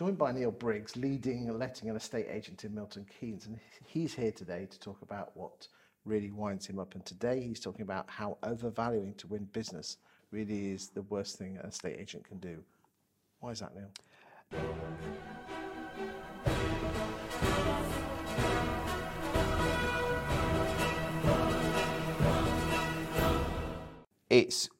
joined 0.00 0.16
by 0.16 0.32
Neil 0.32 0.50
Briggs, 0.50 0.96
leading 0.96 1.46
letting 1.58 1.90
and 1.90 1.96
estate 1.98 2.24
agent 2.30 2.64
in 2.64 2.74
Milton 2.74 3.04
Keynes, 3.04 3.44
and 3.44 3.60
he's 3.84 4.14
here 4.14 4.32
today 4.32 4.66
to 4.70 4.80
talk 4.80 5.02
about 5.02 5.36
what 5.36 5.68
really 6.06 6.30
winds 6.30 6.64
him 6.64 6.78
up. 6.78 6.94
And 6.94 7.04
today 7.04 7.42
he's 7.42 7.60
talking 7.60 7.82
about 7.82 8.08
how 8.08 8.38
overvaluing 8.42 9.12
to 9.16 9.26
win 9.26 9.44
business 9.52 9.98
really 10.30 10.70
is 10.70 10.88
the 10.88 11.02
worst 11.02 11.36
thing 11.36 11.58
an 11.58 11.68
estate 11.68 11.98
agent 12.00 12.24
can 12.24 12.38
do. 12.38 12.64
Why 13.40 13.50
is 13.50 13.60
that, 13.60 13.72
Neil? 13.74 13.90
It's 24.30 24.70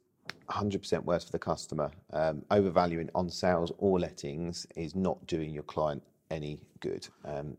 100% 0.51 1.05
worse 1.05 1.25
for 1.25 1.32
the 1.32 1.39
customer. 1.39 1.91
Um, 2.12 2.43
overvaluing 2.51 3.11
on 3.14 3.30
sales 3.30 3.73
or 3.79 3.98
lettings 3.98 4.66
is 4.77 4.95
not 4.95 5.25
doing 5.27 5.53
your 5.53 5.62
client 5.62 6.03
any 6.30 6.61
good. 6.80 7.06
Um, 7.25 7.56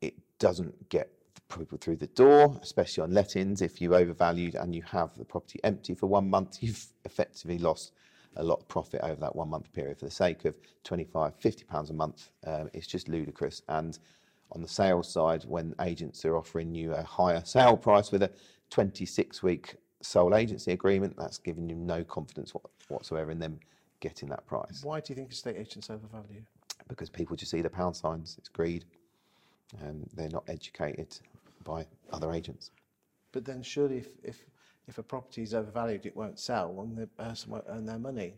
it 0.00 0.14
doesn't 0.38 0.88
get 0.88 1.10
people 1.56 1.78
through 1.78 1.96
the 1.96 2.06
door, 2.08 2.58
especially 2.62 3.02
on 3.02 3.12
lettings. 3.12 3.62
If 3.62 3.80
you 3.80 3.94
overvalued 3.94 4.54
and 4.54 4.74
you 4.74 4.82
have 4.82 5.16
the 5.16 5.24
property 5.24 5.60
empty 5.64 5.94
for 5.94 6.06
one 6.06 6.28
month, 6.28 6.58
you've 6.60 6.86
effectively 7.04 7.58
lost 7.58 7.92
a 8.36 8.42
lot 8.42 8.60
of 8.60 8.68
profit 8.68 9.00
over 9.02 9.20
that 9.20 9.34
one 9.36 9.48
month 9.48 9.72
period 9.72 9.98
for 9.98 10.06
the 10.06 10.10
sake 10.10 10.44
of 10.44 10.54
25, 10.82 11.34
50 11.36 11.64
pounds 11.64 11.90
a 11.90 11.92
month. 11.92 12.30
Um, 12.46 12.68
it's 12.72 12.86
just 12.86 13.08
ludicrous. 13.08 13.62
And 13.68 13.98
on 14.52 14.60
the 14.62 14.68
sales 14.68 15.10
side, 15.12 15.44
when 15.44 15.74
agents 15.80 16.24
are 16.24 16.36
offering 16.36 16.74
you 16.74 16.92
a 16.92 17.02
higher 17.02 17.42
sale 17.44 17.76
price 17.76 18.10
with 18.10 18.22
a 18.22 18.30
26 18.70 19.42
week 19.42 19.76
sole 20.04 20.34
agency 20.36 20.72
agreement, 20.72 21.16
that's 21.16 21.38
giving 21.38 21.68
you 21.68 21.76
no 21.76 22.04
confidence 22.04 22.52
whatsoever 22.88 23.30
in 23.30 23.38
them 23.38 23.58
getting 24.00 24.28
that 24.28 24.46
price. 24.46 24.82
Why 24.84 25.00
do 25.00 25.12
you 25.12 25.16
think 25.16 25.32
estate 25.32 25.56
agents 25.56 25.88
overvalue? 25.90 26.42
Because 26.88 27.08
people 27.08 27.36
just 27.36 27.50
see 27.50 27.62
the 27.62 27.70
pound 27.70 27.96
signs. 27.96 28.36
It's 28.38 28.48
greed. 28.48 28.84
and 29.80 30.08
they're 30.14 30.28
not 30.28 30.44
educated 30.48 31.18
by 31.64 31.86
other 32.12 32.32
agents. 32.32 32.70
But 33.32 33.44
then 33.44 33.62
surely 33.62 33.98
if, 33.98 34.08
if, 34.22 34.44
if 34.86 34.98
a 34.98 35.02
property 35.02 35.42
is 35.42 35.54
overvalued, 35.54 36.06
it 36.06 36.16
won't 36.16 36.38
sell 36.38 36.78
and 36.80 36.96
the 36.96 37.06
person 37.06 37.50
won't 37.50 37.64
earn 37.68 37.84
their 37.86 37.98
money, 37.98 38.34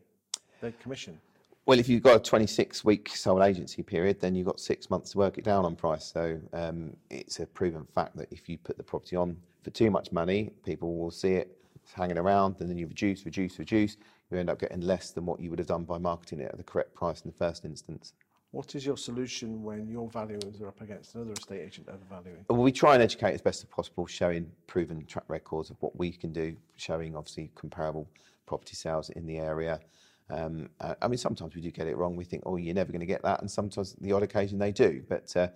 their 0.61 0.73
commission. 0.73 1.21
Well, 1.67 1.81
if 1.81 1.89
you've 1.89 2.05
got 2.05 2.15
a 2.15 2.21
26 2.21 2.85
week 2.85 3.09
sole 3.09 3.43
agency 3.43 3.83
period, 3.83 4.21
then 4.21 4.37
you've 4.37 4.47
got 4.47 4.61
six 4.61 4.89
months 4.89 5.11
to 5.11 5.19
work 5.19 5.37
it 5.37 5.43
down 5.43 5.65
on 5.65 5.75
price. 5.75 6.05
So 6.05 6.41
um, 6.53 6.97
it's 7.11 7.41
a 7.41 7.47
proven 7.47 7.85
fact 7.93 8.17
that 8.19 8.29
if 8.31 8.49
you 8.49 8.57
put 8.57 8.77
the 8.77 8.85
property 8.85 9.17
on 9.17 9.37
for 9.65 9.71
too 9.71 9.91
much 9.91 10.13
money, 10.13 10.53
people 10.65 10.97
will 10.97 11.11
see 11.11 11.33
it 11.33 11.59
hanging 11.93 12.19
around, 12.19 12.61
and 12.61 12.71
then 12.71 12.79
you 12.79 12.87
reduce, 12.87 13.25
reduce, 13.25 13.59
reduce. 13.59 13.97
You 14.31 14.39
end 14.39 14.49
up 14.49 14.61
getting 14.61 14.81
less 14.81 15.11
than 15.11 15.27
what 15.27 15.41
you 15.41 15.51
would 15.51 15.59
have 15.59 15.67
done 15.67 15.83
by 15.83 15.99
marketing 15.99 16.39
it 16.39 16.51
at 16.53 16.57
the 16.57 16.63
correct 16.63 16.95
price 16.95 17.23
in 17.23 17.33
the 17.33 17.37
first 17.37 17.65
instance. 17.65 18.13
What 18.53 18.77
is 18.77 18.87
your 18.87 18.97
solution 18.97 19.65
when 19.65 19.89
your 19.89 20.09
valuers 20.09 20.61
are 20.61 20.69
up 20.69 20.81
against 20.81 21.17
another 21.17 21.33
estate 21.33 21.63
agent 21.63 21.89
overvaluing? 21.89 22.45
Well, 22.49 22.63
we 22.63 22.71
try 22.71 22.95
and 22.95 23.03
educate 23.03 23.35
as 23.35 23.43
best 23.43 23.65
as 23.65 23.69
possible, 23.71 24.07
showing 24.07 24.49
proven 24.69 25.05
track 25.07 25.25
records 25.27 25.71
of 25.71 25.77
what 25.81 25.97
we 25.99 26.13
can 26.13 26.33
do, 26.33 26.57
showing 26.77 27.17
obviously 27.17 27.51
comparable 27.57 28.09
property 28.47 28.77
sales 28.77 29.11
in 29.11 29.27
the 29.27 29.39
area. 29.39 29.81
Um, 30.29 30.69
uh, 30.81 30.95
I 31.01 31.09
mean, 31.09 31.19
sometimes 31.19 31.55
we 31.55 31.61
do 31.61 31.71
get 31.71 31.87
it 31.87 31.97
wrong. 31.97 32.17
We 32.17 32.25
think, 32.25 32.43
oh, 32.47 32.57
you're 32.57 32.75
never 32.75 32.93
going 32.93 33.01
to 33.01 33.07
get 33.07 33.23
that, 33.23 33.41
and 33.41 33.51
sometimes 33.51 33.95
the 34.01 34.13
odd 34.13 34.23
occasion 34.23 34.59
they 34.59 34.73
do. 34.73 35.05
But 35.09 35.35
uh, 35.37 35.49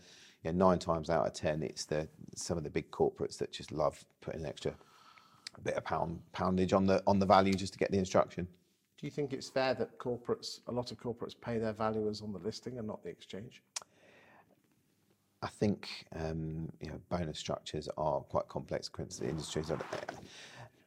yeah, 0.45 0.53
nine 0.53 0.79
times 0.79 1.11
out 1.11 1.27
of 1.27 1.33
ten, 1.33 1.63
it's 1.63 1.85
the 1.85 2.09
some 2.35 2.57
of 2.57 2.65
the 2.65 2.71
big 2.71 2.91
corporates 2.91 3.39
that 3.39 3.53
just 3.53 3.73
love 3.73 4.05
putting 4.21 4.41
an 4.41 4.47
extra 4.47 4.75
bit 5.65 5.75
of 5.75 5.85
pound 5.85 6.21
poundage 6.33 6.73
on 6.73 6.87
the 6.87 7.03
on 7.07 7.19
the 7.19 7.27
value 7.27 7.53
just 7.53 7.73
to 7.73 7.79
get 7.79 7.91
the 7.91 7.99
instruction. 7.99 8.47
Do 8.99 9.07
you 9.07 9.11
think 9.11 9.33
it's 9.33 9.49
fair 9.49 9.73
that 9.75 9.99
corporates, 9.99 10.61
a 10.67 10.73
lot 10.73 10.93
of 10.93 10.99
corporates, 10.99 11.35
pay 11.39 11.57
their 11.59 11.73
valuers 11.73 12.21
on 12.21 12.35
the 12.35 12.39
listing 12.39 12.79
and 12.79 12.87
not 12.87 13.03
the 13.03 13.09
exchange? 13.09 13.63
I 15.43 15.47
think 15.47 15.89
um, 16.15 16.71
you 16.81 16.91
know 16.91 17.01
bonus 17.09 17.39
structures 17.39 17.89
are 17.97 18.21
quite 18.21 18.49
complex 18.49 18.89
across 18.89 19.17
the 19.17 19.29
industries. 19.29 19.73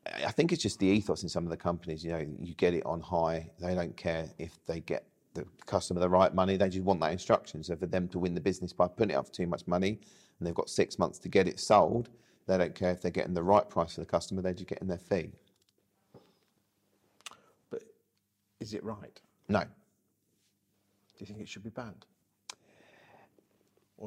I 0.06 0.32
think 0.32 0.52
it's 0.52 0.62
just 0.62 0.80
the 0.80 0.88
ethos 0.88 1.24
in 1.24 1.30
some 1.30 1.46
of 1.46 1.50
the 1.50 1.58
companies. 1.58 2.04
You 2.04 2.12
know, 2.12 2.26
you 2.42 2.54
get 2.56 2.74
it 2.74 2.86
on 2.86 3.00
high. 3.00 3.50
They 3.60 3.74
don't 3.74 3.96
care 3.96 4.30
if 4.38 4.58
they 4.66 4.82
get 4.82 5.06
the 5.34 5.46
customer 5.66 6.00
the 6.00 6.10
right 6.10 6.34
money. 6.34 6.58
They 6.58 6.70
just 6.70 6.84
want 6.84 7.00
that 7.02 7.12
instruction. 7.12 7.64
So 7.64 7.76
for 7.76 7.86
them 7.86 8.08
to 8.10 8.20
win 8.20 8.36
the 8.36 8.42
business 8.42 8.74
by 8.74 8.88
putting 8.88 9.12
it 9.12 9.16
up 9.18 9.28
for 9.28 9.34
too 9.34 9.48
much 9.48 9.66
money, 9.66 10.00
and 10.40 10.48
they've 10.48 10.54
got 10.54 10.70
six 10.70 11.00
months 11.00 11.20
to 11.20 11.30
get 11.30 11.48
it 11.48 11.60
sold, 11.60 12.10
they 12.48 12.58
don't 12.58 12.76
care 12.76 12.92
if 12.92 13.02
they're 13.02 13.12
getting 13.12 13.34
the 13.34 13.44
right 13.44 13.68
price 13.70 13.96
for 13.96 14.02
the 14.02 14.06
customer. 14.06 14.42
They're 14.42 14.54
just 14.54 14.68
getting 14.68 14.88
their 14.88 14.98
fee. 14.98 15.32
But 17.70 17.84
is 18.60 18.74
it 18.74 18.84
right? 18.84 19.20
No. 19.48 19.62
Do 19.62 19.68
you 21.20 21.26
think 21.26 21.40
it 21.40 21.48
should 21.48 21.64
be 21.64 21.70
banned? 21.70 22.06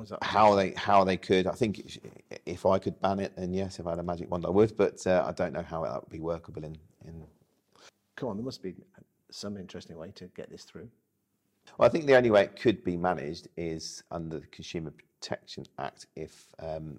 Is 0.03 0.11
that 0.11 0.23
how 0.23 0.55
they 0.55 0.73
how 0.73 1.05
they 1.05 1.17
could? 1.17 1.47
I 1.47 1.53
think 1.53 1.99
if 2.45 2.67
I 2.67 2.79
could 2.79 3.01
ban 3.01 3.21
it, 3.21 3.33
then 3.37 3.53
yes. 3.53 3.79
If 3.79 3.87
I 3.87 3.91
had 3.91 3.99
a 3.99 4.03
magic 4.03 4.31
wand, 4.31 4.45
I 4.47 4.51
would. 4.51 4.77
But 4.77 5.07
uh, 5.07 5.25
I 5.27 5.33
don't 5.33 5.53
know 5.53 5.63
how 5.63 5.83
that 5.85 6.03
would 6.03 6.11
be 6.11 6.21
workable 6.21 6.65
in 6.65 6.77
in. 7.07 7.25
Come 8.17 8.31
on, 8.31 8.37
there 8.37 8.45
must 8.45 8.63
be 8.63 8.75
some 9.31 9.57
interesting 9.57 9.97
way 9.99 10.13
to 10.15 10.27
get 10.29 10.51
this 10.51 10.65
through. 10.65 10.89
Well, 11.79 11.89
I 11.89 11.91
think 11.91 12.07
the 12.07 12.17
only 12.17 12.31
way 12.31 12.43
it 12.43 12.59
could 12.61 12.85
be 12.85 12.97
managed 12.97 13.49
is 13.57 14.03
under 14.11 14.39
the 14.39 14.47
Consumer 14.47 14.93
Protection 15.21 15.67
Act 15.79 16.07
if 16.15 16.47
um, 16.61 16.99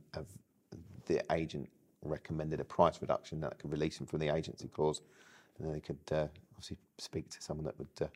the 1.06 1.24
agent 1.32 1.70
recommended 2.04 2.60
a 2.60 2.64
price 2.66 3.02
reduction 3.02 3.40
that 3.42 3.58
could 3.60 3.72
release 3.72 3.98
them 3.98 4.08
from 4.08 4.20
the 4.20 4.30
agency 4.30 4.68
clause, 4.68 5.02
and 5.58 5.68
then 5.68 5.74
they 5.74 5.80
could 5.80 5.98
uh, 6.12 6.28
obviously 6.54 6.78
speak 6.98 7.30
to 7.30 7.42
someone 7.42 7.66
that 7.66 7.78
would 7.80 7.88
uh, 8.02 8.08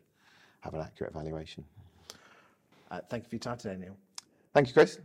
have 0.60 0.74
an 0.74 0.82
accurate 0.82 1.14
valuation. 1.14 1.64
Uh, 2.92 3.00
thank 3.10 3.24
you 3.24 3.30
for 3.30 3.36
your 3.36 3.40
time 3.40 3.58
today, 3.58 3.78
Neil. 3.80 3.96
Thank 4.54 4.68
you, 4.68 4.74
Chris. 4.74 5.00